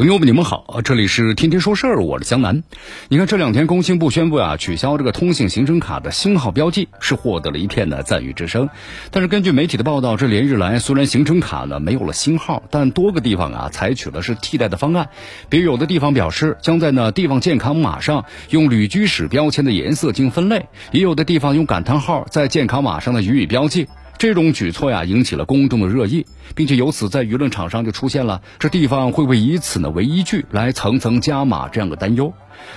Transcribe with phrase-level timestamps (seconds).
[0.00, 2.62] 朋友们，你们好，这里是天天说事儿，我是江南。
[3.10, 8.70] 你看这两天工信部宣布啊，取消这个通信行程卡的星号标记，是获得了一片的赞誉之声。
[9.10, 15.10] 但是根据媒体的报道，这连日来虽然行程卡呢没有了星号，但多个地方啊采取了是替代的方案。
[15.50, 23.86] 比如有的地方表示将在呢地方健康码上用旅居史标签的颜色进行分类，也有的地方用感叹号在健康码上呢予以标记。
[24.20, 32.30] 这种举措呀，引起了公众的热议，并且由此在舆论场上就出现了这地方会不会以此呢为依据来层层加码这样的担忧。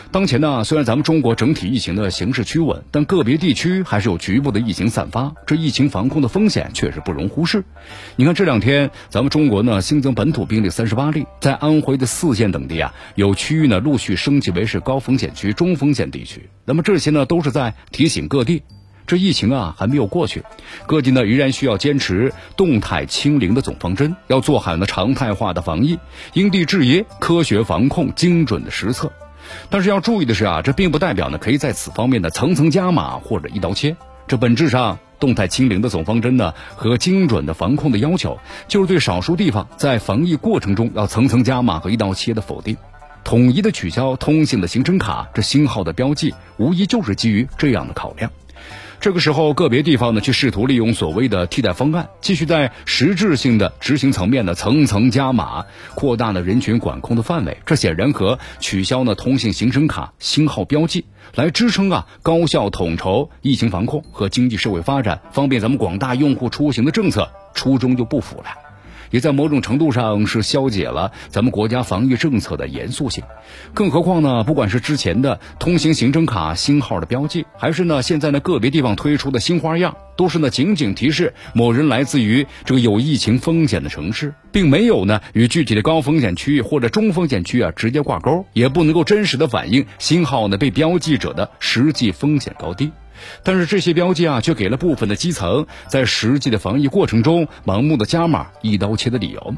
[0.10, 7.66] 当前呢，虽然咱们中国整体疫情的形势趋稳，但个别地区还是有局部的疫情散发，这疫情防控的风险确实不容忽视。
[8.16, 16.50] 你看这两天咱们中国呢新增本土病例三十八例，在安徽的四县等地啊，有区域呢陆续升级为是高风险区、中风险地区。
[16.64, 18.64] 那么这些呢都是在提醒各地。
[19.06, 20.44] 这疫情啊还没有过去，
[20.88, 26.00] 各地呢依然需要坚持动态清零的总方针，要做好呢常态化的防疫，
[26.34, 29.12] 因地制宜，科学防控，精准的实测。
[29.70, 33.96] 但是要注意的是啊，这并不代表呢可以在此方面的层层加码或者一刀切。
[34.26, 42.78] 这本质上，动态清零的总方针呢和精准的防控的要求，就是对少数地方在防疫过程中要层层加码和一刀切的否定。
[43.26, 48.32] 统一的取消通信的行程卡这星号的标记，无疑就是基于这样的考量。
[49.04, 57.58] 这个时候，个别地方呢，去试图利用所谓的替代方案，继续在实质性的执行层面呢层层加码，扩大了人群管控的范围。
[57.66, 61.04] 这显然和取消呢通信行程卡星号标记，
[61.36, 68.63] 来支撑啊高效统筹疫情防控和经济社会发展，方便咱们广大用户出行的政策初衷就不符了。
[69.14, 73.24] 也在某种程度上是消解了咱们国家防疫政策的严肃性，
[73.76, 74.44] 更何况呢？
[74.44, 92.92] 不管是之前的通行行程卡星号的标记，还是呢现在呢个别地方推出的新花样，都是呢仅仅提示某人来自于这个有疫情风险的城市，并没有呢与具体的高风险区域或者中风险区啊直接挂钩，也不能够真实的反映星号呢被标记者的实际风险高低。
[93.44, 99.56] 但是这些标记啊，却给了部分的基层在实际的防疫过程中盲目的加码、一刀切的理由。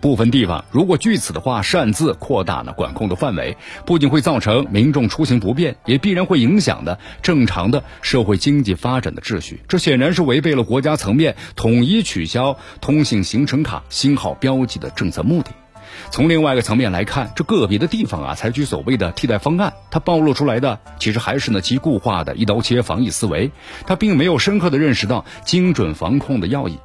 [0.00, 3.56] 部分地方如果据此的话擅自扩大了管控的范围，
[3.86, 9.62] 不仅会造成民众出行不便，也必然会影响的正常的社会经济发展的秩序。
[9.66, 15.52] 这显然是违背了国家层面统一取消通信行程卡星号标记的政策目的。
[16.10, 23.50] 从另外一个层面来看，这个别的地方啊，采取所谓的替代方案，它暴露出来的其实还是呢其固化的一刀切防疫思维，
[23.86, 26.78] 它并没有深刻的认识到精准防控的要义，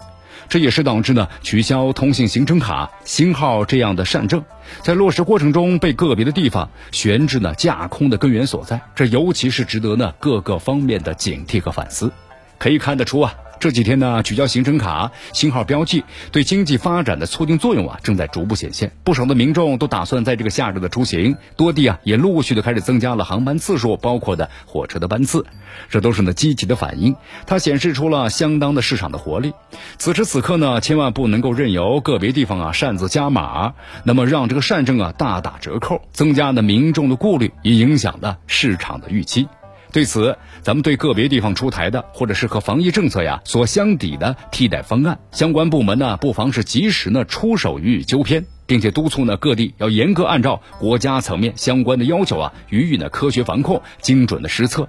[0.48, 4.44] 这也是导致呢取消通信行程卡星号这样的善政，
[4.82, 12.12] 在落实过程中被个别的地方悬置呢架空的根源所在，这尤其是值得呢各个方面的警惕和反思，
[12.58, 13.34] 可以看得出啊。
[13.60, 18.92] 这几天呢，取消行程卡星号标记对经济发展的促进作用啊，正在逐步显现。
[19.04, 25.46] 不少的民众都打算在这个夏日的出行，多地啊也陆续的开始增加了航班次数，包括的火车的班次，
[25.90, 27.16] 这都是呢积极的反应。
[27.46, 29.54] 它显示出了相当的市场的活力。
[29.98, 33.74] 此时此刻呢，千万不能够任由个别地方啊擅自加码，
[34.06, 39.48] 那么让这个善政啊大打折扣，增加了民众的顾虑，也影响了市场的预期。
[39.92, 54.88] 对此，咱们对个别地方出台的或者是和防疫政策呀所相抵的替代方案，相关部门呢不妨是及时呢出手予以纠偏，并且督促呢各地要严格按照国家层面相关的要求啊予以呢科学防控、精准的施策，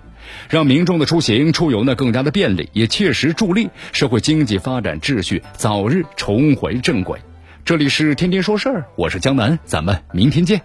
[0.51, 7.19] 让民众的出行出游呢更加的便利，也切实助力社会经济发展秩序早日重回正轨。
[7.65, 10.61] 这里是天天说事儿，我是江南，咱们明天见。